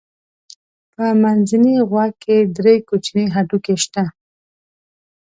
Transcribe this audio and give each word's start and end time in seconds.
په 0.93 1.05
منځني 1.21 1.75
غوږ 1.89 2.11
کې 2.23 2.37
درې 2.57 2.75
کوچني 2.87 3.25
هډوکي 3.35 3.75
شته. 3.83 4.03